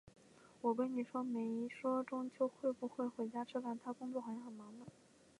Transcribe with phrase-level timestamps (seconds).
[0.61, 4.85] 我闺女没说中秋会不会回家吃饭，她工作好像很忙呢。